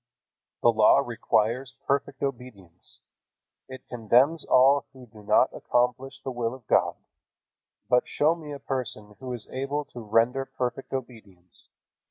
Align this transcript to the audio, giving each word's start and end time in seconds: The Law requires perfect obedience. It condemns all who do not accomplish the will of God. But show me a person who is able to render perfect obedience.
The 0.63 0.71
Law 0.71 1.03
requires 1.05 1.75
perfect 1.85 2.23
obedience. 2.23 3.01
It 3.69 3.87
condemns 3.87 4.43
all 4.43 4.87
who 4.93 5.05
do 5.05 5.21
not 5.21 5.53
accomplish 5.53 6.23
the 6.23 6.31
will 6.31 6.55
of 6.55 6.65
God. 6.65 6.95
But 7.87 8.07
show 8.07 8.33
me 8.33 8.51
a 8.51 8.57
person 8.57 9.15
who 9.19 9.31
is 9.31 9.47
able 9.51 9.85
to 9.93 9.99
render 10.01 10.45
perfect 10.47 10.91
obedience. 10.91 11.69